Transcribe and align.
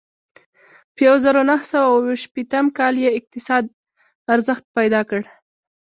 په 0.93 0.99
یوه 1.07 1.17
زرو 1.23 1.41
نهه 1.49 1.65
سوه 1.71 1.87
اوه 1.95 2.13
شپېتم 2.23 2.65
کال 2.77 2.93
کې 2.97 3.03
یې 3.05 3.15
اقتصاد 3.19 3.63
ارزښت 4.33 4.65
پیدا 4.77 5.01
کړ. 5.09 5.21